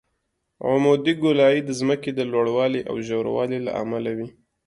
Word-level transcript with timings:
عمودي 0.67 1.13
ګولایي 1.23 1.61
د 1.65 1.69
ځمکې 1.79 2.11
د 2.13 2.19
لوړوالي 2.31 2.81
او 2.89 2.95
ژوروالي 3.07 3.59
له 3.65 3.71
امله 3.81 4.11
وي 4.17 4.27